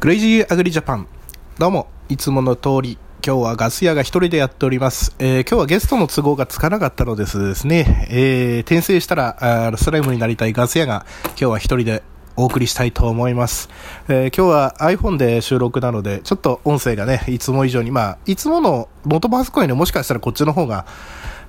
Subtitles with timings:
[0.00, 1.06] クレイジーアグリジャパン。
[1.58, 5.14] どうも、いつもの通り、今日はガス屋が一人でやっております。
[5.18, 12.02] えー、今日はゲストの都合がつかなかったのですですね、えー、転生したらあスライムになりたいガス屋が今日は一人で
[12.34, 13.68] お送りしたいと思います。
[14.08, 20.86] えー、今日は iPhone で収録なので、ちょっと音声がね、いつも以上に、まあ、いつもの元パソコンよりもしかしたらこっちの方が、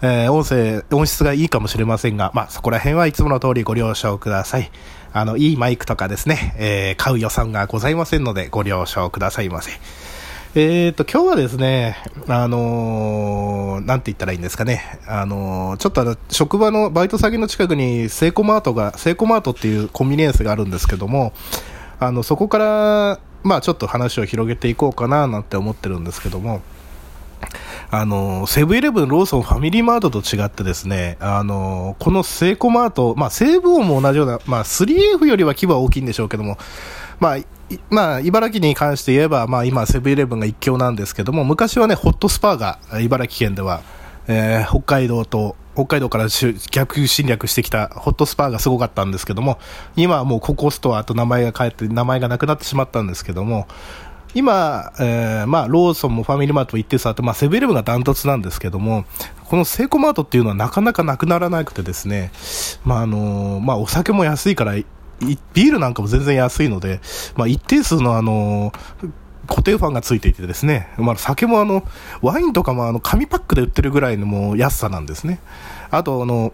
[0.01, 4.69] えー、音声、音質がいいかもしれませんが、まあ、そこら辺はいつもの通りご了承ください。
[5.13, 9.71] あの、いいマイクとかですね、えー、買う予算がございませんので、ご了承くださいませ。
[10.53, 11.95] えーと、今日はですね、
[12.27, 21.31] あのー、なんて言ったらいいんですかね、あのー、ちょっとあの、職場のバイト先の近くにセイコマートが、セイコマートっていうコンビニエンスがあるんですけども、
[22.01, 26.61] あの、そこから、まあちょっと話を広げていこうかななんて思ってるんですけども、
[27.93, 36.57] あの、セブンイレブン、ローソン、ファミリーマートと違ってですね、あの、このセイコマート、まあ、西武王も同じような、まあ、3F よりは規模は大きいんでしょうけども、
[37.19, 37.37] まあ、
[37.89, 43.81] まあ、茨城に関して言えば、まあ、今、セブンイレブンが一強なんですけども、昔はね、ホットスパーが、茨城県では、
[44.29, 46.27] えー、北海道と、北海道から
[46.71, 49.59] 逆侵略してきたホットスパーがすごかったんですけども、
[49.97, 53.67] 今はもうココストアと名前が変えて、名前がなくなってしまったんですけども、
[54.33, 59.05] 今、えー、まあ、ローソンもファミリーマートも一定数あって、まあ、セブンイレブンがダントツなんですけども、
[59.45, 62.31] このセイコマートっていうのはなかなかなくならなくてですね、
[62.85, 66.99] まあ、あのまあ、お酒も安いから、ビールなんかも全然安いので、
[67.35, 68.71] まあ、一定数のあの
[69.47, 71.83] 固定ファンがついていてですね、まあ、酒もあの、
[72.21, 75.39] ワインとかもあの、紙パックで売ってるぐらいのもう安さなんですね。
[75.89, 76.53] あと、あの、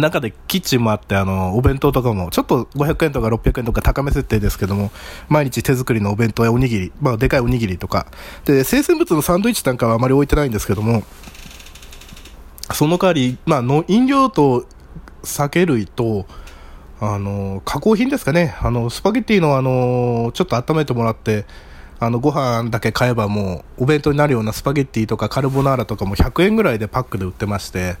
[0.00, 4.90] 中でキッチンもあって、あの、お弁当とかも、ちょっと500円とか600円とか高め設定ですけども、
[5.28, 8.06] 毎日手作りのお弁当やおにぎり、まあ、でかいおにぎりとか、
[8.44, 11.02] で、生鮮物のサンドイッチなんかはあまり置いてないんですけども、
[12.72, 14.66] その代わり、まあ、の飲料と
[15.22, 16.26] 酒類と、
[17.00, 21.44] あの、加工品ですかね、あの、スパゲッティのあの、ちょっと温めてもらって、
[22.00, 27.96] あのご飯だけ買えばもうお弁当になるようなスパゲッティとかカルボナーラとかも100円ぐらいでパックで売ってまして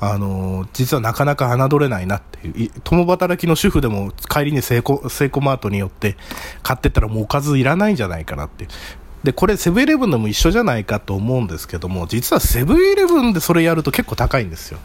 [0.00, 6.16] あの実はなかなか侮れないなっていう共働きの主婦でも帰りにセイコセイコマートによって
[6.62, 8.68] 買ってったらもうおかずいらないんじゃないかなって。
[9.24, 14.78] でこれセブンイレブンでも一緒じゃないかと思うんですけども実はセブンイレブンでそれやると結構高いんですよ。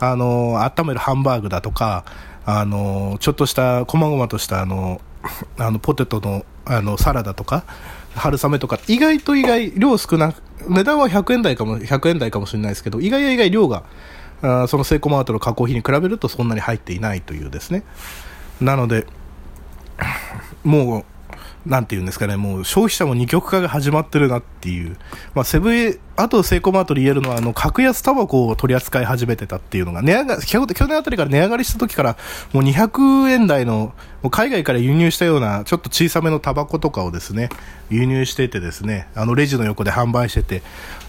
[0.00, 2.04] あの温めるハンバーグだとか
[2.44, 5.00] あのちょっとした細々としたあの
[5.58, 7.64] あのポテトのあのサラダとか
[8.14, 10.34] 春雨とか意外と意外量少な
[10.68, 13.84] 値段は100円台かも100円台かもしれないですけど意外や意外量が
[14.42, 17.82] あそのセイコマートの加工品に比べるとそんなに入っていないというですね。
[18.60, 19.06] なので
[20.62, 21.04] もう
[21.66, 24.96] なんていうんですかね、もう消費者も二極化が始まってるなっていう。
[25.34, 32.16] まあ、セブン、あとセイコマートで言えるのは、あの、格安タバコを取り扱い始めてたっていうのが、値上がり、去年あたりから値上がりした時から、
[32.52, 37.48] もう200円台の、もう海外から輸入したような、ちょっと小さめのタバコとかをですね、
[37.90, 40.62] 輸入しててですね、あの、レジの横で販売してて、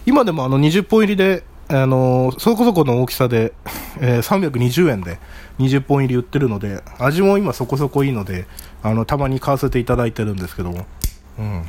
[0.06, 3.54] 今でもあの、20本入りで、あのそこそこの大きさで、
[4.00, 5.20] えー、320円で
[5.60, 8.46] 20本入り売ってるので味も今そこそこいいので
[8.84, 10.86] あのたまに買わせていただいてるんですけども、
[11.40, 11.64] うん、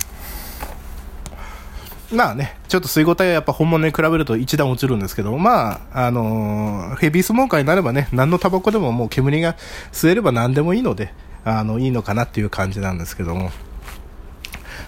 [2.12, 9.56] まあねちょっと水ご体はやっぱ本物に比べると一段落ちるんですけどまああのー、ヘビースモーカーになればね何のタバコでももう煙が
[9.92, 11.14] 吸えれば何でもいいので
[11.44, 13.50] あのいいのかなっていう感じなんですけども。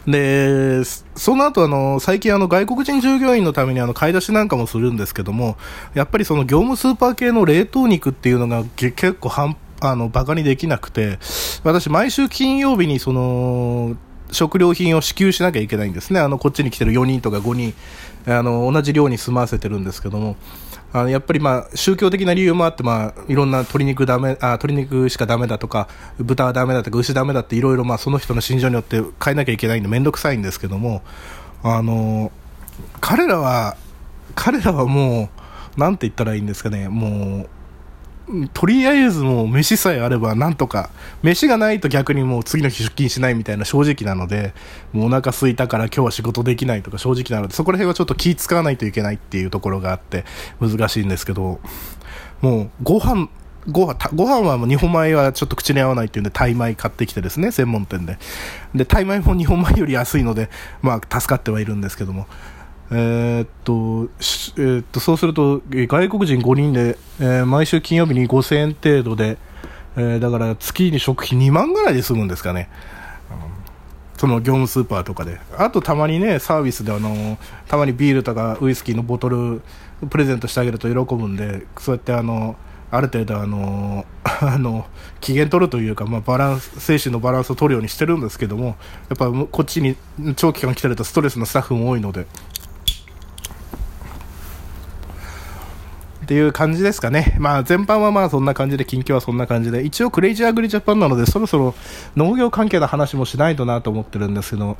[0.08, 5.58] で、その後あの、最近あの外国人従業員のためにあの買い出しなんかもするんですけども、
[5.94, 11.18] やっぱりその業務スーパー系の冷凍肉っていうのが結構半あの、バカにできなくて、
[11.62, 13.96] 私毎週金曜日にその、
[14.30, 16.20] 食料品を支給しなきゃいけないんですね。
[16.20, 17.74] あの、こっちに来てる4人とか5人、
[18.26, 20.36] あの、同じ量に住ませてるんですけども、
[20.92, 25.86] あのやっぱりまあ宗教的な理由もあって、まあ、いろんな鶏肉ダメあ鶏肉しかだめだとか
[26.18, 31.02] 豚はだめだとか牛だめだっていろいろまあその人の心情によって変えなきゃいけないんで面倒くさいんですけども
[31.62, 32.32] あの
[33.00, 33.76] 彼らは
[34.34, 35.28] 彼らはも
[35.76, 37.48] うなんて言ったらいいんですかねもう
[38.52, 40.90] とりあえずもう飯さえあればなんとか
[41.22, 44.52] 飯がないと逆にもう次の日出勤しないみたいな正直なので
[44.92, 50.24] もうお腹空いたから今日は仕事できないとか正直なのでそこら辺はちょっと気使わないといけないっていうところがあって
[50.60, 51.60] 難しいんですけど
[52.42, 53.28] もうご飯
[53.70, 58.18] ご飯ご飯はもう日本米はちょっと口に合わないっていうんでタイ米買ってきてですね専門店で。
[58.74, 60.48] でタイ米も日本米より安いので
[60.80, 62.26] まあ助かってはいるんですけども。
[62.90, 64.10] えー、っと、
[64.56, 69.36] えー、っと、そうすると、外国人5人で、えー、毎週金曜日に5000円程度で、
[69.96, 72.68] え、だから月に食費2万ぐらいで済むんですかね。
[74.16, 75.38] その業務スーパーとかで。
[75.56, 77.38] あとたまにね、サービスであの、
[77.68, 79.62] たまにビールとかウイスキーのボトル
[80.10, 82.56] プレゼントしてあげると喜ぶんで、そうやってあの、
[82.90, 84.86] ある程度あの あの
[85.20, 88.76] 機嫌取るというか、まあ、バランス精神のバランスを取るようにしてるんですけども
[89.08, 89.96] やっぱこっちに
[90.36, 92.26] 長期間来てるとストレスのスタッフも多いので
[96.28, 97.38] っていう感じですかね。
[97.38, 101.74] まあ全般はまあそんな感じで、近況はそんな感じで、一応クレイジーアグリジャパンなので、そろそろ
[102.16, 104.76] 農業関係の話もしないとなと思ってるんですけど、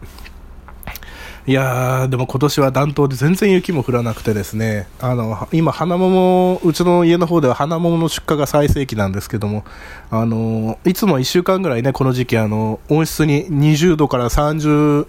[1.46, 9.64] いやー、でも今年は暖冬で全然雪も降らなくてですね、あの、今花桃、うちの家の方では花桃の出荷が最盛期なんですけども、
[10.10, 15.06] あの、いつも1週間ぐらいね、この時期あの、温室に20度から30、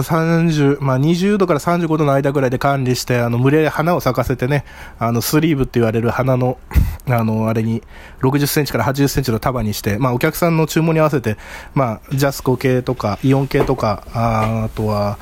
[0.00, 4.64] 30、まあ、20度から35度の間ぐらいで管理して、あの、群れ花を咲かせてね、
[4.98, 6.58] あの、スリーブって言われる花の、
[7.08, 7.82] あの、あれに、
[8.20, 11.36] 60センチから80センチの束にして、まあ、お客さんの注文に合わせて、
[11.74, 15.18] まあ、ジャスコ系とか、イオン系とか、ああとは、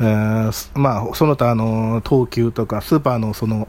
[0.00, 3.68] えー、まあ、その他、あの、東急とか、スーパーの、その、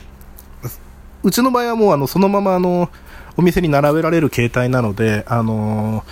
[1.23, 2.89] うちの場合はもう、あの、そのまま、あの、
[3.38, 6.03] お店に並べられる形態なので、あの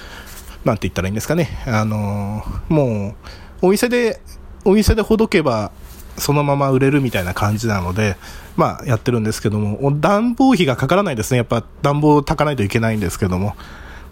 [0.65, 3.15] なんて言ったらいいんですかね、あのもう、
[3.63, 4.19] お店で、
[4.65, 5.71] お店でほどけば、
[6.17, 8.17] そのまま売れるみたいな感じなので、
[8.57, 11.37] まあ、やってるんですけども、暖房費がかからないですね。
[11.37, 13.55] やっぱ暖房を炊かないといけないんですけども。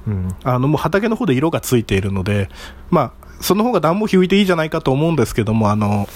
[0.07, 0.35] うん。
[0.45, 2.49] あの、もう畑の方で色がついているので、
[2.91, 6.07] まあ、その方が暖房費浮いていいじゃないかと思うんですけども、あの、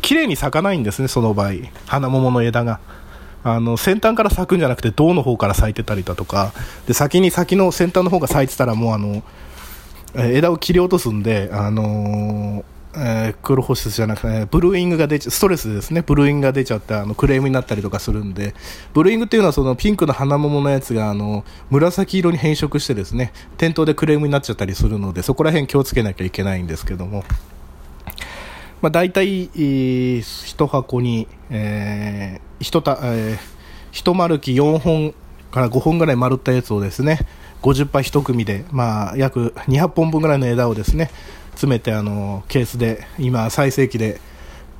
[0.00, 1.54] 綺麗に咲かないんですね、その場合。
[1.86, 2.78] 花桃の枝が。
[3.42, 6.52] あの、先端から咲くんじゃなくて、胴の方から咲いてたりだとか、
[6.86, 9.24] で、先に先の先端の方が咲いてたらもうあの、
[10.14, 18.54] 枝を切り落とすんで、あのーえー、黒星じゃなくて、ブルーイングが出ちゃ、ストレスですね、ブルーイングが出ちゃって、あの、クレームになったりとかするんで、
[18.94, 27.24] ブルーイングっていうのはそのピンクの花桃のやつが、あの、紫色に変色してですね、店頭でクレームになっちゃったりするので、そこら辺気をつけなきゃいけないんですけども、
[28.82, 33.38] まあ、大体、えー、一箱に、えー、一た、えー、
[33.90, 35.14] 一丸き4本
[35.50, 37.20] から5本ぐらい丸ったやつをですね、
[37.62, 41.10] 50杯1組で、まあ、約200本分ぐらいの枝をですね、
[41.56, 44.20] 詰めてあのケースで今最盛期で、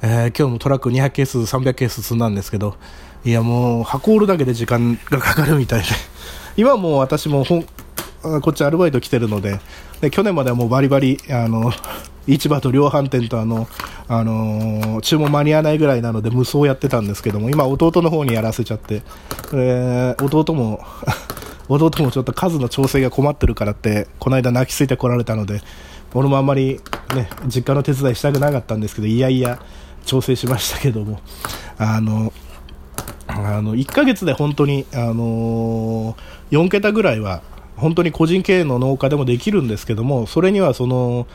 [0.02, 2.76] えー、今日もトラック200ケース300ケース積んだんですけど
[3.25, 5.87] いやもう箱売るだけで時間がかかるみたいで。
[6.56, 9.61] 今もう私もこっちアルバイト来てるので
[10.00, 11.70] で去年まではもうバリバリあの
[12.26, 13.69] 市場と量販店とあの、
[14.08, 19.02] あの、注文間に合わないぐらいなので無双やってたんですけども今弟の方にやらせちゃって、
[19.52, 20.81] えー、弟も
[21.69, 25.62] 弟もちょっと数の調整が困ってるからってこの間泣きついてこられたので
[26.14, 26.81] 俺もあんまり、
[27.14, 29.61] ね、実家の手伝いしたくなかったんですけどいやいや
[30.05, 31.20] 調整しましたけども
[31.79, 32.32] あの
[33.26, 36.14] あの1ヶ月で本当に、あのー、
[36.50, 37.43] 4桁ぐらいは
[37.76, 41.26] 本当に個人経営の農家でもできるんですけどもそれにはその、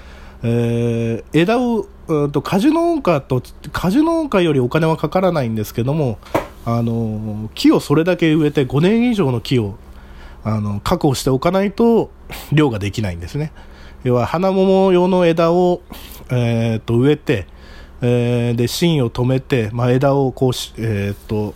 [0.44, 1.88] えー、枝を
[2.30, 3.42] と果樹農家と
[3.72, 6.18] 果樹農家よりお金はかからないんですけども、
[6.66, 9.76] あのー、木をそれだけ植えて5年以上の木を
[10.44, 12.10] あの確保しておかないと
[12.52, 13.52] 量ができないんですね。
[14.04, 15.82] 要は花桃用の枝を、
[16.30, 17.46] えー、と植えて、
[18.02, 21.54] えー、で芯を止めて、まあ、枝をこうし、えー、と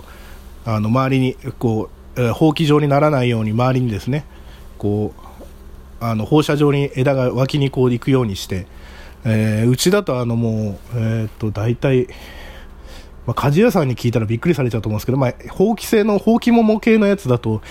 [0.66, 4.26] あの周りにこう、えー、放棄状にならないように周りにですね
[4.78, 8.68] こうあの放射状に枝が脇にこう行くようにして、
[9.24, 12.08] えー、うちだとあのもう、えー、と大体
[13.26, 17.62] まあ、鍛冶屋さんに聞いたらびっくりされちゃうと思うんですけど、まあ、放棄性の放棄桃系のやつだと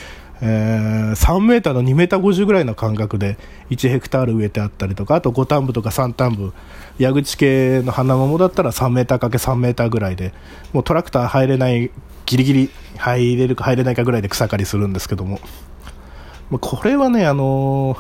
[0.47, 3.39] えー、3メーターの2メーター50ぐらいの間隔で
[3.71, 6.53] 1ヘクタール植えてあったりとかあと5反部とか3反部
[6.99, 10.35] 矢口系の花桃だったら3メーターかけ3メーターぐらいで
[10.75, 11.91] もうトラクター入れない
[12.27, 15.41] ギリギリ入れるか入れないかぐらいで草刈りするんですけども、
[16.51, 17.99] まあ、これはねあのー、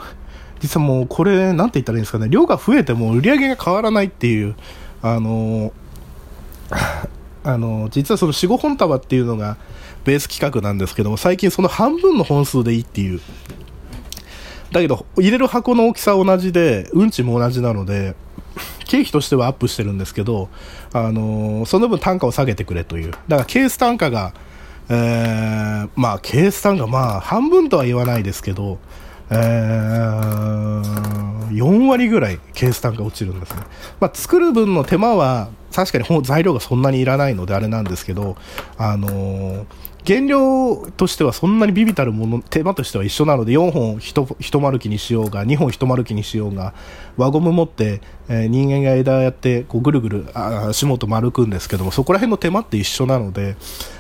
[0.61, 4.55] 実はもうこれなんて言ったらいいんですかね量が増えても売り上げが変わらないっていう
[5.01, 5.73] あのー、
[7.45, 9.57] あの、実はその45本束っていうのが
[10.05, 13.21] ベース企画なんですけども、最近その半分の本数でいいっていう。
[14.73, 18.15] だけど、入れる箱の大きさ同じで、うんちも同じなので、
[18.87, 20.49] 経費としてはアップしてるんですけど、
[20.93, 23.13] あのー、その分単価を下げてくれという。
[23.13, 24.35] だからケース単価が、
[24.89, 28.79] えー、まあケース単価、まあ半分とは言わないですけど、
[29.31, 33.63] えー、4割ぐらいケース単価落ちるんですね。
[34.01, 38.37] まあ、作る分の手間は確かに材料がそんなにいらないのであれなんですけど、
[38.77, 39.65] あのー
[40.07, 43.99] 原料としてはそんなにビビたるもの、手間としては一緒なので、4本
[44.39, 46.75] 一丸木にしようが、2本一丸木にしようが、
[47.17, 53.57] 輪ゴム持って、えー、人間が枝やって、こうぐるぐる足元丸くんですけども、そこら辺の手間って一緒なので、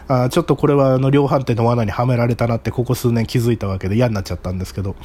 [0.06, 4.96] あちょっとこれはあの量販店の罠にはめられたなって、ここ数年気づいたわけで嫌になっちゃったんですけど。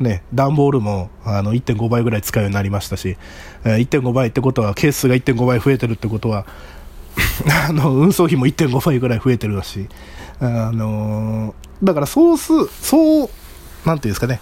[0.00, 3.16] ね、段ボールもあの1.5倍ぐらい使うようになりましたし、
[3.64, 6.46] えー、1.5倍ってことは、ケースが1.5倍増えてるってことは、
[7.68, 9.88] あの運送費も1.5倍ぐらい増えてるし、
[10.40, 13.30] あのだから総数、そう、
[13.84, 14.40] なんていうんですかね、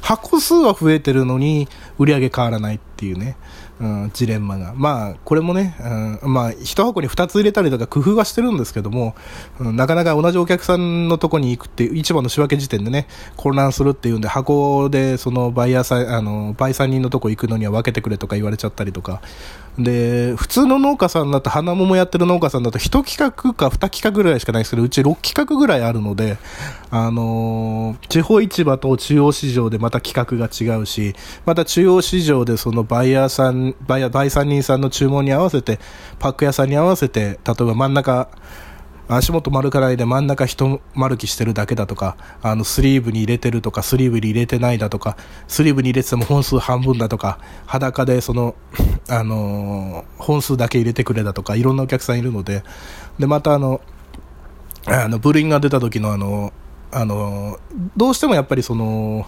[0.00, 3.36] 箱数は増えてるのに売り上げ変わらないっていうね、
[3.80, 4.74] うん、ジレンマが。
[4.74, 5.76] まあ、これもね、
[6.22, 9.14] うん、まあ、一箱に2つ入れたりとか工夫はしてるんですけども、
[9.60, 13.06] うん、なかなか同じお客さんのとこに行くって、市場の仕分け時点でね、
[13.36, 19.20] 混乱するっていうんで、箱でそのバイヤーさん、あの、バイさん人のとこ行くのには分けてくれとか言われちゃったりとか、
[19.78, 26.36] で、普通の農家さんだと、花桃やってる農家さんだと、1規格か2規格ぐらいしかないですけど、うち6規格ぐらいあるので、
[26.90, 31.14] あのー、地方市場と中央市場でまた規格が違うし、
[31.46, 35.78] また中央市場でそのバイヤーさん、バイヤー、買参人さんの注文に合わせて、
[36.18, 38.28] パック屋さんに合わせて、例えば真ん中、
[39.08, 48.54] 足元丸かないで真ん中一丸きしてるだけだとか、あのスリーブに入れてるとか、スリーブに入れてないだとか、スリーブに入れてても本数半分だとか、裸でその、
[49.08, 52.62] あのー、本数だけ入れてくれだとか、いろんなお客さんいるので、
[53.18, 53.80] で、またあの、
[54.86, 56.52] あの、ブリンが出た時のあの、
[56.90, 57.58] あの、
[57.96, 59.26] どうしてもやっぱりその、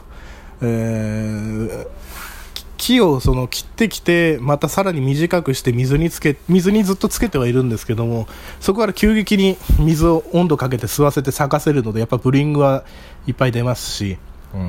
[0.62, 1.86] えー、
[2.80, 8.26] 木をその切ってきてまたさらに短くして水につけ水にずっとつけてはいるんですけども
[8.58, 12.84] そこから急激に水を温度かけて吸わせて咲かせるのでやっぱブリングは
[13.26, 14.16] いっぱい出ますし、
[14.54, 14.60] うん、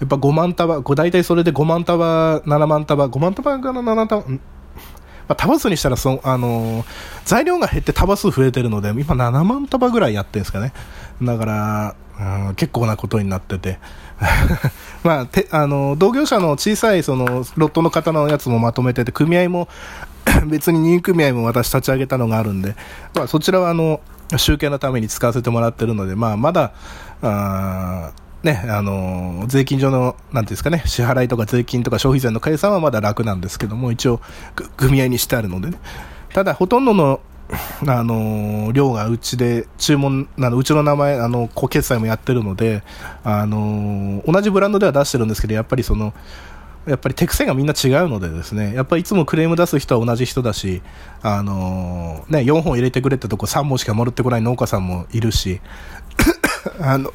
[0.00, 4.24] やっぱ5万束大体それで5万束7万束5万束から7束
[5.28, 6.86] まあ、束数にしたらそ、あのー、
[7.24, 10.72] 材料が減って束数増えてるので、今7万束ぐらいやってるんですかね。
[11.22, 11.96] だから、
[12.48, 13.78] うん、結構なことになってて。
[15.04, 19.68] まあ、てあの同業者の小さいそのロットの方のやつもまとめてて、組合も
[20.48, 22.74] 別に任意組合も私立ち上げたのがあるんで、
[23.14, 24.00] まあ、そちらはあの
[24.36, 26.72] 集計のために使わせてもらってるので、まあ、まだ、
[27.22, 28.10] あ
[28.42, 34.20] ね、あの税金上の、なんていうんですかね、支払いとか税金とか消費税の計算はまだ楽なんですけども、一応、
[34.76, 35.78] 組合にしてあるのでね。
[36.32, 37.20] ただ、ほとんどの
[37.86, 42.82] あの量がうちで注文なのうちの名前あの小決済もやってるので
[43.24, 46.12] あの同じブランドでは出してるんですけどやっぱりその
[46.86, 50.82] やっぱり手癖がみんな違うのでですねやっぱりいつもクレーム出す人は同じ人だし
[51.20, 55.60] あのね4本入れてくれってとこ3本しかもらってこない農家さんもいるし
[56.80, 57.12] あの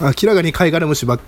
[0.00, 1.20] 明らかに貝殻虫ばっ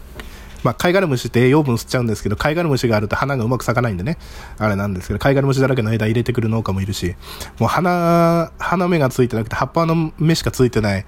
[0.63, 4.19] まあ、貝殻虫って栄養分吸っちゃうんですけど、貝殻虫があると花がうまく咲かないんでね、
[4.59, 7.15] あれなんですけど、貝殻虫だらけの枝入れてくる農家もいるし、
[7.59, 11.07] もう花、花芽がついてなくて葉っぱの芽しかついてない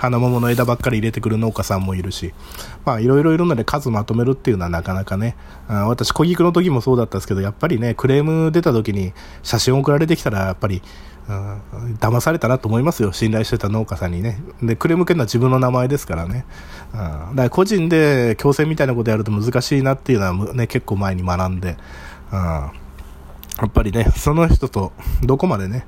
[0.00, 2.32] 花桃の枝ばっかり入れてくる農家さんもいるし、
[2.86, 5.36] まあいろいろいるので数まとめるっていうのはなかなかね、
[5.68, 10.82] あ私小菊の時もそうだったんですけど、やっぱりね、クレーム出た時に写真送られてきたら、やっぱり、
[11.28, 11.60] うん、
[12.00, 14.40] 騙されたなと思いますよ、信頼してた農家さんにね。
[14.62, 16.46] で、クレーム受けるのは自分の名前ですからね。
[16.94, 21.76] うん、だから個人で強制みたいなことやると難しいなっていうのはね、結構前に学んで、
[22.32, 22.72] うん、や
[23.66, 24.92] っぱりね、その人と
[25.22, 25.84] どこまでね、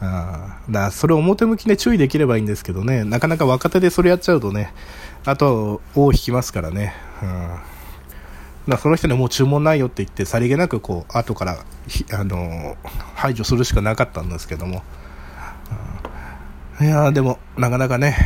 [0.00, 4.72] あ、だそれを表向きで注意できればいいんですけどね、なかなか若手でそれやっちゃうとね、
[5.24, 6.94] あと、尾を引きますからね。
[7.22, 8.70] うん。
[8.70, 11.58] だその人にもう注文ないよって言って、さりげなくこう、後から、
[12.12, 12.76] あの
[13.14, 14.82] 排除するしかなかったんですけども。
[16.80, 18.16] いやでも、なかなかね、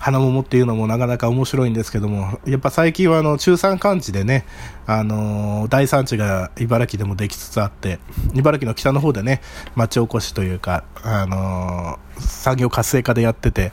[0.00, 4.46] 花桃っていうのもなかなか面白いんですけども、やっぱ最近はあの中山間地でね、
[4.86, 7.98] あのー、大産地が茨城でもできつつあって、
[8.32, 9.42] 茨城の北の方でね、
[9.74, 13.72] 町おこしというか、あのー、産業活性化でやってて、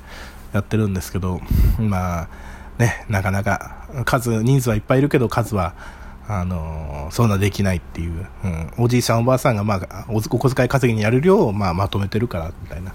[0.52, 1.40] やってるんですけど、
[1.80, 2.30] まあ、
[2.78, 5.76] ね、なかなか数、人数はいっぱいいるけど数は、
[6.28, 12.92] あのー、そんなできないっていう、うん、おじいさんおばあさんが、まあ、お小遣い稼ぎにやる量を、まあ、まとめてるから、みたいな。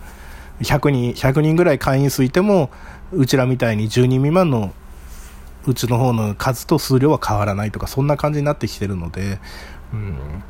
[0.61, 2.71] 100人、100人ぐらい会員数いても、
[3.13, 4.73] うちらみたいに10人未満の
[5.67, 9.39] うちの方の数と数量は変わらないとか、そんな感じになってきてるので、
[9.93, 10.43] うん。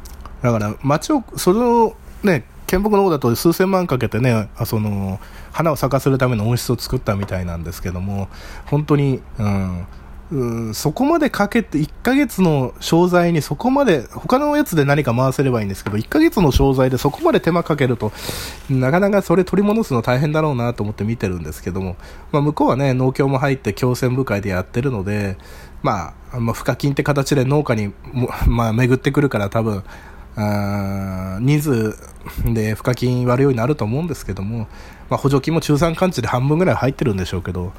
[0.42, 5.20] だから、町を、それを、ね、県北の方だと数千万かけてね、あその、
[5.52, 8.28] 花を咲かせるための温室を作ったみたいなんですけども、
[8.66, 9.86] 本当に、うん、
[10.32, 18.12] うんそこまでかけて、1ヶ月の商材にそこまで、他のやつで何か回せればいいんですけど、1ヶ月の商材でそこまで手間かけると、
[18.70, 21.96] なかなかそれ取り戻すの大変だろうなと思って見てるんですけども、
[22.32, 25.36] まあ、向こうはね、農協も入って共選部会でやってるので、
[25.82, 29.84] まあ、まあ、賦課金って形で農家にもまあ、巡ってくるから多分、
[30.34, 31.94] あ人数
[32.54, 34.66] で賦課金割るようになると思うんですけども、
[35.10, 37.74] まあ、補助金も中産間地で半分ぐらい入ってるんでしょうけど、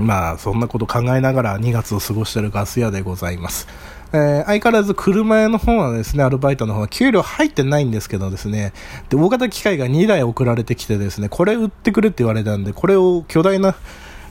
[0.00, 3.68] まあ、そんなこと考えながら2月を過ごしているガス屋でございます。
[4.12, 8.72] えー、相変わらず車屋の方はですね、アルバイトの方は給料入ってないんですけどですね、
[9.08, 13.74] で、大型機械が2台送られてきてですね、これ売ってくれって言われたんで、これを巨大な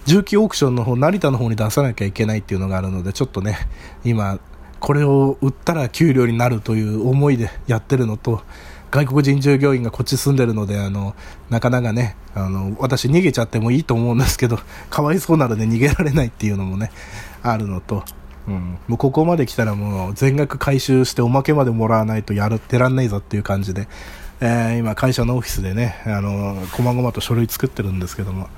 [0.05, 3.57] 重機オークションの方、成田の方に出さなきゃいけないっていうのがあるので、ちょっとね、
[4.03, 4.39] 今、
[4.79, 8.41] これを売ったら給料になるという思いでやってるのと、
[8.91, 11.15] 外国人従業員がこっち住んでるので、あの、
[11.49, 16.91] なかなかね、あの、私逃げちゃってもいいと思うんですけど、 かわいそうなので逃げられないっていうのもね、
[17.43, 18.03] あるのと、
[18.47, 23.87] うん、もうここまで来たらもう全額回収しておまけまでもらわないとやるってらんないぞっていう感じで、
[24.39, 28.49] えー、今会社のオフィスでね、あの、こまごまと書類作ってるんですけども、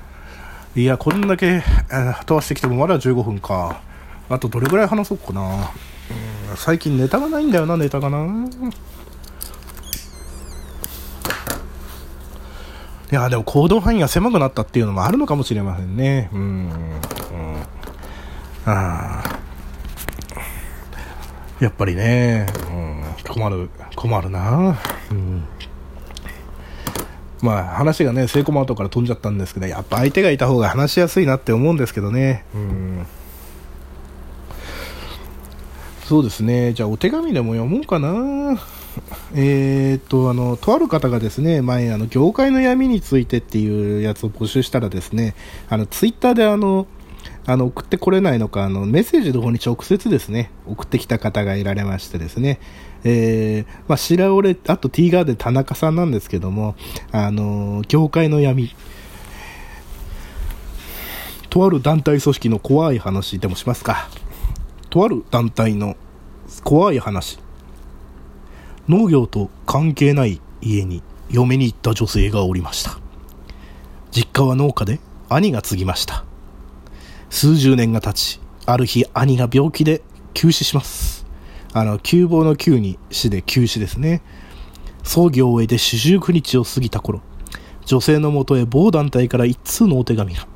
[0.76, 3.80] いや、こんだけ、えー、飛ばしてきてもまだ15分か。
[4.28, 5.72] あとどれぐらい話そうかな。
[6.50, 8.48] うん、最近ネタがないんだよな、ネタがな。
[13.10, 16.28] いや、でも行動範囲が狭くなったっていうのもあるのかもしれませんね。
[16.32, 16.40] うん。
[16.40, 16.70] うん、
[18.66, 19.38] ああ。
[21.60, 23.04] やっぱりね、うん、
[23.34, 24.78] 困る、困るな。
[25.10, 25.44] うん。
[27.40, 32.44] まあ話がね、セイコマートから飛んじゃったんですけど、やっぱ相手がいた方が話しやすいなって思うんですけどね。
[32.54, 33.06] うん。
[36.04, 36.72] そうですね。
[36.74, 38.60] じゃあお手紙でも読もうかな。
[39.34, 45.34] え、っと、あの、とある方がですね、前、あの、業界の闇についてっていうやつを募集したらですね、
[45.68, 46.86] あの、ツイッターであの、
[47.46, 52.60] あの、送ってこれないのか、あの、メッセージの方に直接ですね、送ってきた方がいられましてですね、
[53.04, 56.76] えー、まあ、白折れ、あと T ガーデン田中さんなんですけども、
[57.10, 58.74] あの、業界の闇、
[61.48, 64.08] とある団体組織の怖い話でもしますか。
[64.90, 65.96] とある団体の
[66.64, 67.38] 怖い話。
[68.88, 72.98] 農業と関係ない家に嫁に行った女性がおりました。
[74.10, 76.24] 実家は農家で兄が継ぎました。
[77.28, 80.02] 数十年が経ち、ある日兄が病気で
[80.32, 81.26] 急死します。
[81.74, 84.22] あの、急亡の急に死で急死ですね。
[85.02, 87.20] 葬儀を終えて四十九日を過ぎた頃、
[87.84, 90.46] 女性のもとへ某団体から一通のお手紙が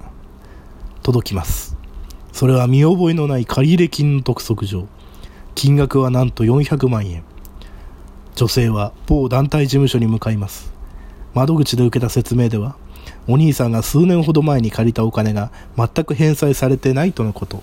[1.03, 1.77] 届きます。
[2.33, 4.89] それは見覚えのない借入金の督促状。
[5.55, 7.25] 金額はなんと400万円。
[8.35, 10.73] 女性は某団体事務所に向かいます。
[11.35, 12.77] 窓口で受けた説明では、
[13.29, 17.63] お兄さんが数年ほど前に借りたお金が全く返済されてないとのこと。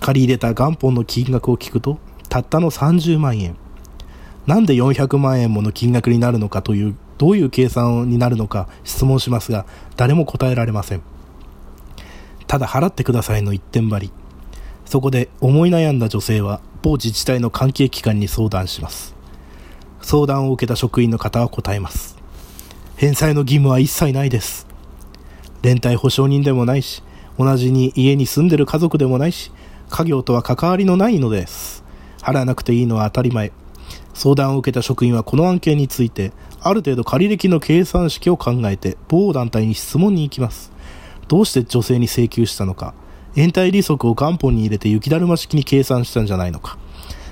[0.00, 3.56] 借り入れた元本の金額を聞くと、たったの30万円。
[4.46, 9.66] なんで400万円もの金額になるのかという、どういう計算になるのか質問しますが、
[9.96, 11.02] 誰も答えられません。
[12.46, 14.12] ただ払ってくださいの一点張り。
[14.86, 19.19] そこで思い悩んだ女性は某自治体の関係機関に相談します。
[20.02, 22.16] 相談を受けた職員の方は答えます。
[22.96, 24.66] 返済の義務は一切ないです。
[25.62, 27.02] 連帯保証人でもないし、
[27.38, 29.50] 同じに家に住んでる家族でもないし、
[29.88, 31.84] 家業とは関わりのないのです。
[32.20, 33.52] 払わなくていいのは当たり前。
[34.14, 40.70] 相談を受けた職員はこの案件について、ある程度借歴の計算式を考えて、某団体に質問に行きます。
[41.28, 42.92] どうして女性に請求したのか、
[43.36, 46.76] 延滞利息を元本に入れて雪だるま式に計算したんじゃないのか。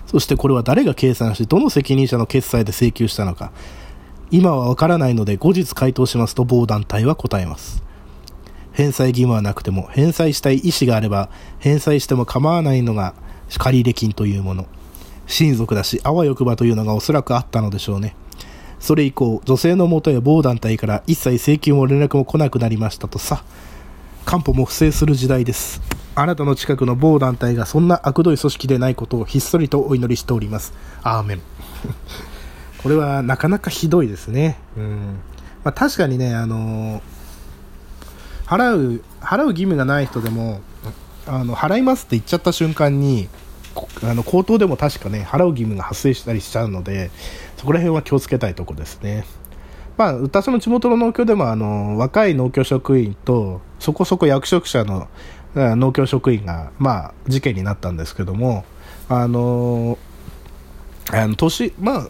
[0.09, 3.53] そしてこれは誰が計算し、どの責任者の決済で請求したのか。
[4.31, 7.83] 今はわからないので後日回答しますと某団体は答えます。
[8.73, 13.15] 返済義務はなくても、返済したい意思があれば、返済しても構わないのが
[13.59, 14.67] 借入金というもの。
[15.27, 18.17] 親族だし、あわよくばというのがおそらくあったのでしょうね。
[18.81, 23.43] それ以降、女性のもとへ某団体から一切請求も連絡も来なくなりましたとさ、
[24.25, 25.98] 官報も不正する時代です。
[26.21, 30.73] あなたの近くの某団体がそんな悪どい組織でないことをひっそりとお祈りしております。
[31.05, 31.41] アーメン。
[32.83, 34.59] これはなかなかひどいですね。
[34.77, 35.21] うん。
[35.63, 37.01] まあ、確かにね、あのー、
[38.47, 40.61] 払う、払う義務がない人でも、
[41.29, 43.29] あの、払いますって言っちゃった瞬間に、
[44.03, 47.13] あの、口頭でも確かね、払う義務が発生したりしちゃうので、
[47.59, 49.25] そこら辺は気をつけたいとこですね。
[49.97, 55.07] まあ、私の地元の農協でも、あの、若い農協職員と、そこそこ役職者の
[55.55, 58.65] 農協職員が、まあ、事件になったんですけども、
[59.09, 59.99] あの
[61.11, 62.09] あの年、まあ、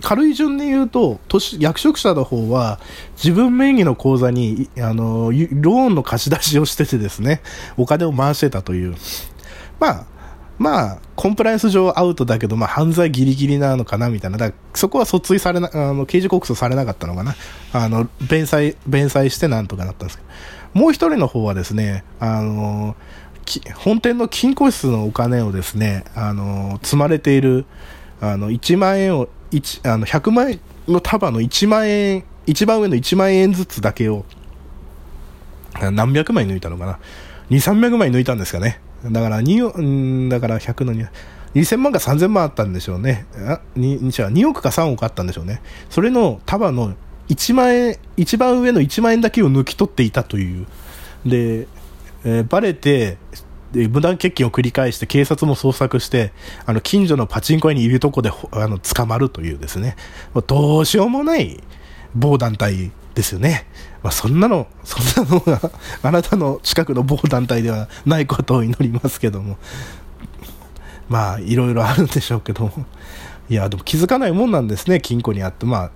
[0.00, 2.80] 軽い順で言うと、年役職者の方は、
[3.16, 7.42] 自分名義の口座に、あの、ローンの貸し出しをしててですね、
[7.76, 8.96] お金を回してたという。
[9.78, 10.06] まあ、
[10.58, 14.38] まあ、コンプライアンス上アウトだけど、まあ、犯罪ギリギリなのかな、みたいな。
[14.38, 17.34] だそこは訴追されな、あの、刑事告訴されなかったのかな。
[17.72, 20.28] あの、弁済、弁済してなんとかなったんですけど。
[20.72, 22.96] もう一人の方はですね、あの、
[23.76, 27.64] 本店の金庫室のお金をですね、あの、積まれている、
[28.20, 34.24] あの、1万円を、1、あの、100万円の束の1万円、一番上の1万円ずつだけを、
[35.92, 36.98] 何百枚抜いたのかな
[37.50, 38.80] ？2、300枚抜いたんですかね。
[39.04, 41.08] だから2、だから100の2、
[41.54, 43.26] 2000万か3000万あったんでしょうね。
[43.34, 45.62] あ 2, 2億か3億あったんでしょうね。
[45.88, 46.94] それの束の
[47.30, 50.66] 1万円、一番上の1万円だけを抜き取っていたという。
[51.24, 51.68] で、
[52.24, 53.18] えー、バレて、
[53.72, 56.32] 無断欠勤を繰り返して警察も捜索して
[56.66, 59.94] あの近所のパチンコ屋にいるとこであの捕まるというですね。
[60.48, 61.62] どうしようもない
[62.16, 63.66] 某団体ですよね、
[64.02, 65.60] まあ、そんなのそんなのが
[66.02, 69.56] あなたの近くの某団体ではないことを祈りますけども。
[71.08, 72.72] まあいろいろあるんでしょうけども。
[73.48, 75.64] いやでも気づかないもんなんですね金庫にあって。
[75.64, 75.90] まあ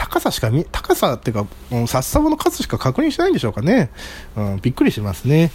[0.00, 3.90] 高さしか見、高さっていうか、もう札束の数しか確認しないんでしょうかね。
[4.34, 5.52] うん、びっくりしますね。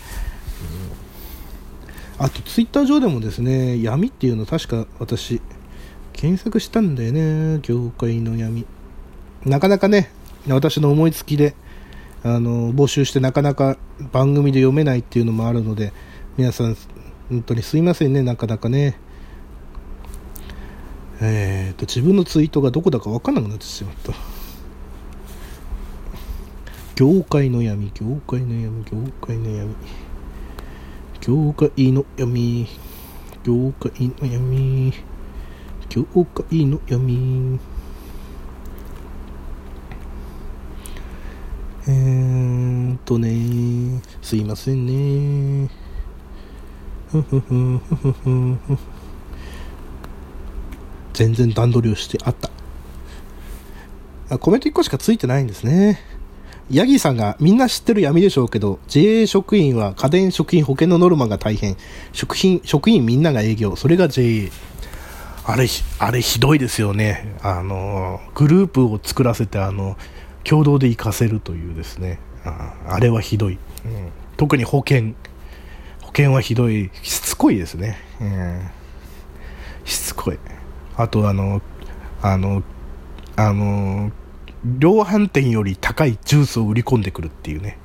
[2.20, 5.42] あと、ツイッター上でもですね、闇っていうの確か私、
[6.14, 7.60] 検索したんだよね。
[7.64, 8.68] 業界の闇。
[9.46, 10.12] なかなかね、
[10.48, 11.56] 私の思いつきで、
[12.24, 13.78] あの、募集してなかなか
[14.12, 15.92] 番組で読めないっていうのもあるので、
[16.38, 16.78] 皆さん、
[17.30, 19.00] 本当にすいませんね、なかなかね。
[21.20, 24.35] えーと、自分のツイートがどこだか分かんなくなってしまった。
[26.96, 29.76] 業界の闇、業界の闇、業界の闇。
[31.20, 32.68] 業界の闇、
[33.44, 34.94] 業界の闇、
[35.90, 37.60] 業界の闇。
[41.86, 45.70] えーとね、すいませんね。
[47.12, 48.78] ふふふふふふ。
[51.12, 52.50] 全然段取りをしてあった。
[54.30, 56.15] あコメント1個しかついてないんですね。
[56.72, 61.78] ヤギさんがみんな知ってる闇でしょうけど、JA 職員は家電食品保険のノルマが大変。
[62.12, 63.76] 食品、職員みんなが営業。
[63.76, 64.50] それが JA。
[65.46, 65.68] あれ、
[66.00, 67.36] あれひどいですよね。
[67.44, 69.96] あの、グループを作らせて、あの、
[70.44, 72.20] 共同で行かせるというですね。
[72.44, 74.12] ああれはひどい、うん。
[74.38, 75.14] 特に保険。
[76.02, 76.90] 保険はひどい。
[77.04, 77.98] しつこいですね。
[78.20, 78.70] うん、
[79.84, 80.40] しつこい。
[80.98, 81.62] あとあの、
[82.24, 82.64] あの、
[83.36, 84.12] あの、
[84.80, 87.78] 量販店より高いジュースを売り込んでくるっていうね。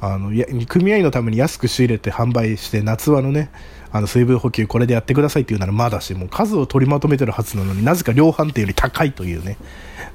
[0.00, 0.30] あの、
[0.66, 3.50] 組合のために安く仕入れて販売して、夏場のね、
[3.92, 9.58] あの、水分補給これでやってくださいっていうならまだし、もう数を取りまとめてるはずなのになぜか量販店より高いというね。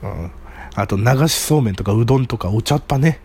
[0.01, 0.32] うん。
[0.73, 3.19] あと、流しそうめんとかうどんとかお茶っ葉ね。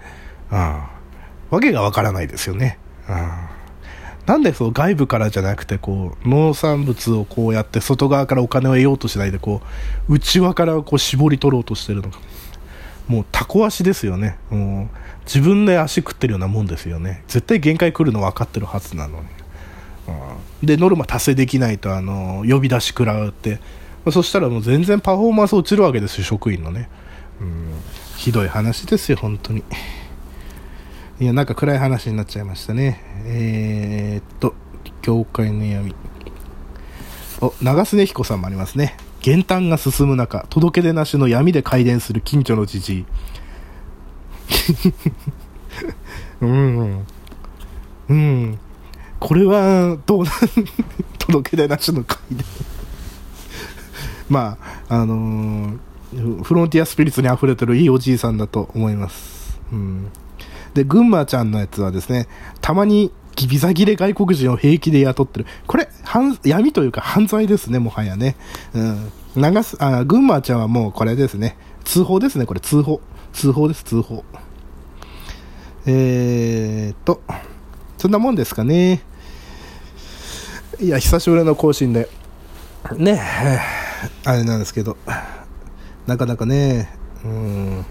[0.51, 0.59] うん。
[0.59, 2.79] わけがわからないですよね。
[3.09, 3.61] うん。
[4.27, 9.61] なんでそう外部からじゃなくてこう農産物をこうやって外側からお金を得ようとしないでこ
[10.09, 12.21] う内輪からこう絞り取ろうとしてるのか
[13.11, 19.25] もうタコ足ですよねもう自分で足食ってるようなもんですよね絶対限界来るの分かってるはずなのに、
[20.63, 23.59] うん、でノルマ達成できないとあの呼び出し食らうって
[24.13, 26.89] そしたらもう全然パフォーマンス落ちるわけですよ職員のね、
[27.41, 27.73] うん、
[28.17, 29.65] ひどい話ですよ本当に。
[31.21, 33.03] いや、なんか暗い話になっちゃいましたね。
[33.27, 34.55] えー、っと、
[35.03, 35.95] 教会の闇。
[37.43, 38.97] お、長須根彦さんもありますね。
[39.21, 43.05] 減反が進む中、届け出なしの闇で回電する近所のじじい。
[46.41, 47.07] うん。
[48.09, 48.59] うん。
[49.19, 50.31] これは、どうな、
[51.19, 52.45] 届け出なしの回電。
[54.29, 54.57] ま
[54.89, 59.61] あ、あのー、フロンティアスピリッツに溢れてるいいおじいさんだと思います。
[59.73, 60.07] うん。
[60.75, 62.27] で、群馬ちゃんのやつはですね、
[62.61, 63.13] たまに
[63.49, 65.47] ビザ切れ外国人を平気で雇ってる。
[65.67, 65.89] これ、
[66.45, 68.37] 闇というか犯罪ですね、もはやね。
[68.75, 69.13] うん。
[69.37, 71.57] 流す、あ、群馬ちゃんはもうこれですね。
[71.85, 73.01] 通報ですね、これ通報。
[73.33, 74.25] 通報です、通報。
[75.87, 77.23] えーっと、
[77.97, 79.03] そんなもんですかね。
[80.81, 82.09] いや、久しぶりの更新で。
[82.97, 83.21] ね、
[84.25, 84.97] あれなんですけど、
[86.07, 86.91] なかなかね、
[87.25, 87.85] うん。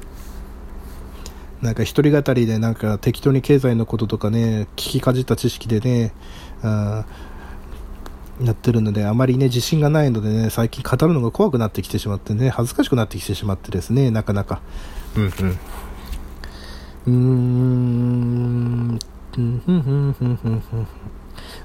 [1.61, 6.13] なんか一人語りでなんか適当に経済のこととかね、聞きかじった知識でね、
[6.61, 7.05] あ
[8.41, 14.61] やってるので、あまりね、自信がないのでね、最近語るのが怖くなってきてしまってね、恥ずかしくなってきてしまってですね、なかなか。
[15.17, 15.31] うんうん。
[17.07, 17.11] うー
[18.95, 18.99] ん。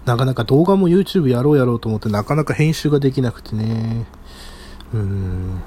[0.04, 4.06] なかなか動画も YouTube やろうやろうと思ってなかなか編集ができなくてね。
[4.92, 5.60] うん。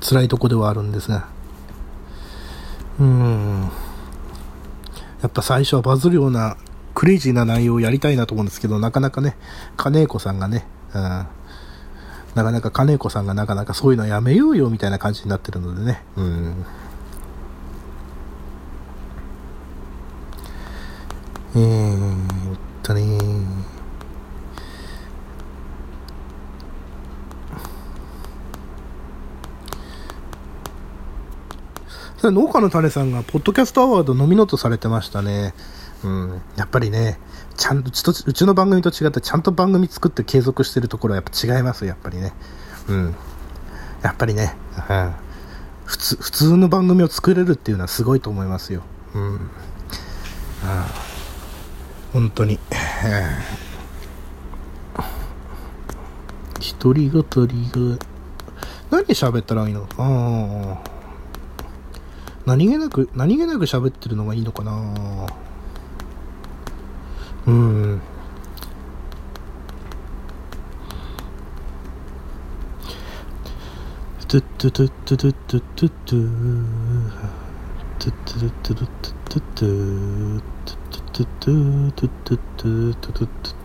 [0.00, 1.28] 辛いとこではあるんですが。
[3.00, 3.70] うん。
[5.22, 6.56] やっぱ最初はバズるような
[6.94, 9.36] クレイジーな内容をやりたいなと思うんですけど、なかなかね、
[9.76, 11.28] 金子さんがね、うん、な
[12.34, 16.66] かなか金子さんがなかなかそういうのやめようよみたいな感じになってるのでね、うん。
[21.54, 23.18] えーっとね
[32.30, 35.54] 農家の種さんが、ポッドキャストアワードのみのとされてましたね。
[36.04, 37.18] うん、やっぱりね、
[37.56, 42.32] ちゃんうちと、うちの番組と違って、ちゃんと番組作って継続してるところはやっぱ違いますやっぱりね。
[42.88, 43.14] うん。
[44.02, 44.56] やっぱりね、
[44.88, 45.12] うん。
[45.84, 48.82] 普通、普通の番組を作れるっていうのはすごいと思いますよ。
[49.14, 49.34] うん。
[50.64, 50.86] ああ、
[52.12, 52.58] 本当に。
[56.60, 57.98] 一人語りが、
[58.90, 59.86] 何喋ったらいいの？
[59.86, 60.91] かな
[62.44, 65.26] 何気なく、何気なく喋ってるのがいいのかな
[67.46, 68.00] うん。
[74.28, 76.30] トゥットゥトゥットゥトゥットゥトゥトゥ
[77.98, 81.56] トゥトゥトゥトゥトゥトゥトゥトゥトゥトゥ
[81.92, 83.61] トゥトゥトゥトゥトゥ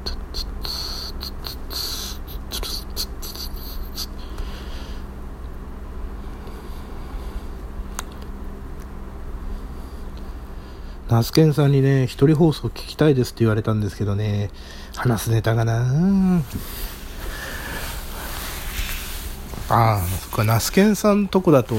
[11.10, 14.50] ナスケンさんにね、一人放送聞きたいですって言われたんですけどね、
[14.94, 16.42] 話すネタがな
[19.70, 21.76] ああ、そっか、ナスケンさんとこだと、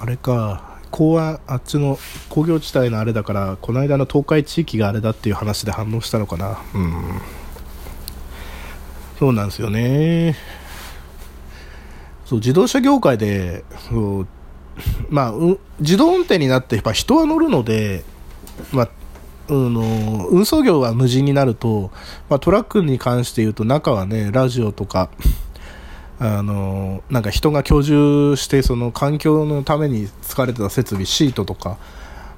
[0.00, 6.58] あれか、公安、あっちの工業地帯のあれだから、この間の東海地域があれだっていう話で反応したのかな。
[6.74, 7.20] うん。
[9.20, 10.36] そうなんですよね。
[12.26, 14.26] そう、自動車業界で、そう
[15.08, 18.04] まあ、う自動運転になって、やっぱ人は乗るので、
[18.72, 18.88] まあ、
[19.48, 21.90] うん、運送業は無人になると、
[22.28, 25.10] まあ、トラックに関して言うと中はねラジオとか
[26.18, 31.76] あのなんか人が居住してその環境のために使われてた設備シートとか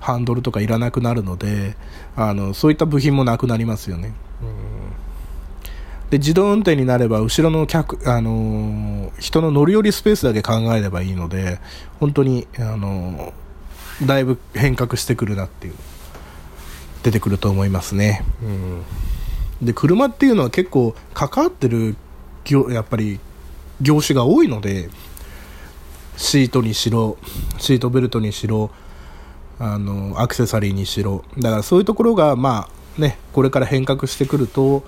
[0.01, 1.77] ハンドルとかいらなくなるので
[2.16, 4.12] あのそういった部品もなくなりますよね。
[6.11, 11.59] で自動運転になれば後ろの客、あの人の乗り降りスペースだけ考えればいいので
[11.99, 13.33] 本当に、あの
[14.05, 15.75] だいぶ変革してくるなっていう。
[17.03, 18.25] 出てくると思いますね。
[18.43, 21.97] うん、で車っていうのは結構関わってる
[22.71, 23.19] やっぱり
[23.81, 24.89] 業種が多いので
[26.17, 27.19] シートにしろ
[27.59, 28.71] シートベルトにしろ
[29.59, 34.85] あのアクセサリーにしろだからそういうところがまあねこれから変革してくると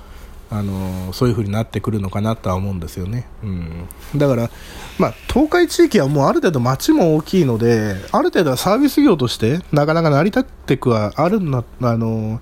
[0.51, 4.51] あのそういう風になってくるのかなとは思うんですよね、うん、だから、
[4.99, 12.41] まあ、東海地域はもうある程度街も大きいのである程度はサービス業としてなかなか成り立ってくはあるなあの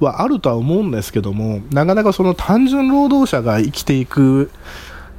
[0.00, 4.50] はあるとは思うんですけどもなかなかその単純労働者が生きていく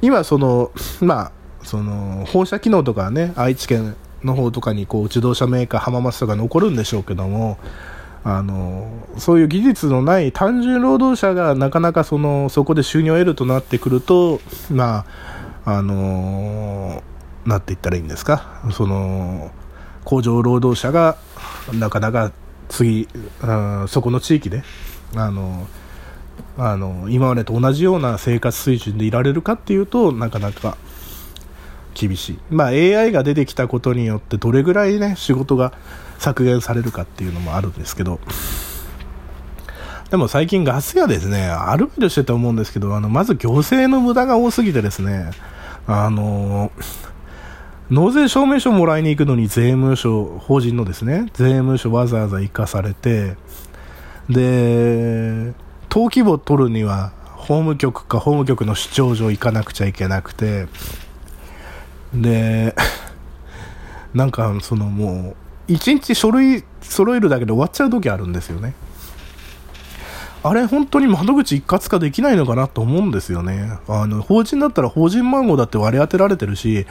[0.02, 1.32] 今そのまあ
[1.64, 7.58] その放射機能とかね愛知県の方とかにこう自動車メーカー浜松とか残るんでしょうけども
[8.24, 15.06] あのそういう技術のない単純労働者がなかなかそのそこで収入を得るとなってくると、ま
[15.64, 17.02] ああの
[17.46, 18.62] なっていったらいいんですか？
[18.72, 19.50] その
[20.04, 21.16] 工場労働者が
[21.72, 22.32] なかなか
[22.68, 23.08] 次
[23.42, 24.62] あそこの地域で
[25.14, 25.66] あの
[26.56, 30.76] あの今までと同じような生活水準でいられるかっていうとなかなか
[31.94, 35.72] 厳しい、まあ、AI が出てきたことによってどれぐらいね仕事が
[36.18, 38.20] 削減されるかっていうのもあるんですけど
[40.10, 45.30] でも最近ガス屋ですねアルバイトしてて思うんですけどあのまず行政の無駄が多すぎてですね
[45.86, 46.70] あの
[47.90, 53.36] 納税証明書もらいに行くのに税務署法人のですね税務署わざわざ行かされて
[54.28, 55.54] で
[55.90, 60.68] 登記簿取るには法務局か法務局の出張所行かなくちゃいけなくて
[62.14, 62.74] で、
[64.14, 65.36] なんかそのもう、
[65.68, 68.74] 一日書類揃えるだけで終わっちゃう時あるんですよね。
[70.42, 73.72] あれ本当に窓口一括化できないのかなと思うんですよね。
[73.88, 76.86] あの、法人だったら法人番号だって割り当てられてるし、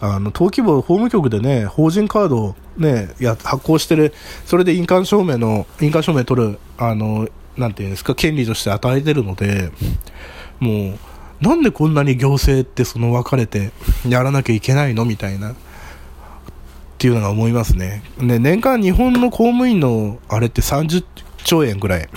[0.00, 4.14] あの、登記簿法務局でね、法人カードをね、や、発行してる、
[4.46, 9.72] それで印鑑証明の、印鑑証明取る、あの、なんていうんですか、権利として与えてるので、
[10.60, 10.98] もう、
[11.44, 13.72] なんでこんなに行政ってその分かれて
[14.08, 15.56] やらなきゃいけないのみたいな
[17.02, 18.04] っていうのが思いますね。
[18.20, 21.04] で、年間日本の公務員のあれって30
[21.42, 22.08] 兆円ぐらい。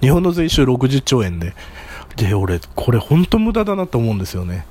[0.00, 1.52] 日本の税収60兆円で。
[2.16, 4.64] で、俺、これ本当無駄だなと思うんですよね。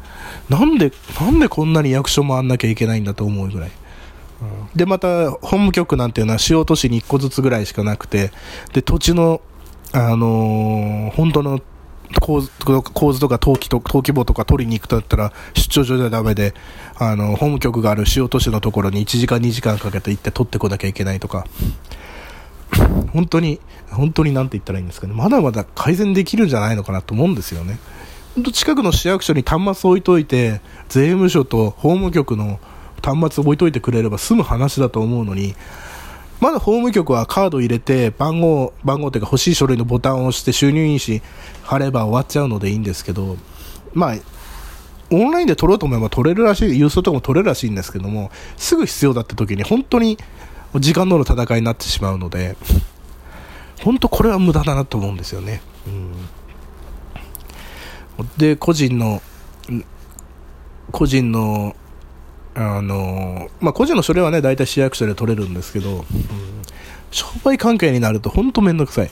[0.49, 3.71] なんで、なんでこんなに役所回んなきゃいけないんだと思うぐらい。
[4.75, 8.31] で、また、法務局なんていうのは主要都市に1個ずつぐらいしかなくて、
[8.73, 9.41] で、土地の、
[9.91, 11.61] あのー、本当の
[12.19, 12.51] 構図
[12.93, 16.53] 構図とか登記と登記簿とか取りに行くとだったら出張所じゃダメで
[16.97, 21.45] あの法務局がある主要都市のところに1時間2時間かけて行って取ってこなきゃいけないとか。
[23.13, 25.13] 本当に本当に何て言ったらいいんですかね。
[25.13, 27.79] まだまだ改善できるんじゃないのかなと思うんですよね。
[28.35, 32.59] 本当近くの市役所に端末置いといて税務署と法務局の
[33.01, 35.55] 端末置いといてくれれば済む話だと思うのに
[36.39, 41.21] まだ法務局はカード入れて、番号、番号というか欲しい書類のボタンを押して収入印紙
[41.63, 43.37] 貼れば終わっちゃうのでいいんですけど、
[43.93, 44.15] まあ、
[45.11, 50.17] オンラインで取ろうと思えば取れるらしい、郵送とかも取れるらしいんですけども、すぐ必要だった時に本当に
[50.75, 52.57] 時間のの戦いになってしまうので、
[53.81, 55.61] 本当これは無駄だなと思うんですよね。
[55.87, 55.89] う
[58.23, 59.21] ん、で、個人の、
[60.91, 61.75] 個人の、
[62.55, 66.05] あの、まあ、個人の書類はね、大体市役所で取れるんですけど、うん、
[67.11, 69.11] 商売関係になると本当めんどくさい。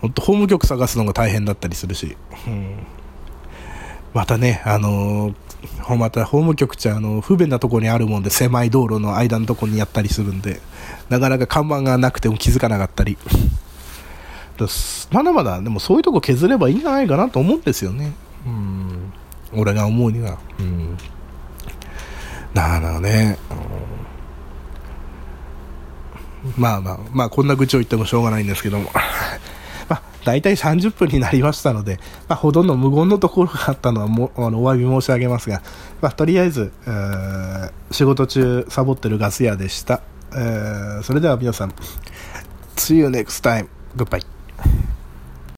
[0.00, 2.76] 本当法務局探すのが大変だったりするし、うん、
[4.14, 10.60] またね、あのー、また法務局ってあの不便なところにあるもんで狭い道路の間のところにやったりするんで
[11.08, 13.18] なかなか看板がなくても気づかなかったり。
[15.10, 18.12] まだまだでもそういうとこ削ればいいんじゃないかなと思うんですよね。
[18.46, 19.12] うん。
[19.52, 20.38] 俺が思うには。
[20.58, 20.96] うん
[22.56, 23.36] なかね、
[26.56, 28.90] まあまあまあこんな愚痴を言ってもしょうがないんですけども
[29.90, 35.60] ま大体30分になりましたので、まあ、ほとんど無言のところがあったのはもあのお詫び申し上げますが、
[36.00, 40.00] まあ、とりあえず、えー、仕事中サボってるガス屋でした。
[40.32, 41.74] えー、それでは皆さん、
[42.76, 43.68] See you next time.
[43.96, 44.35] Goodbye.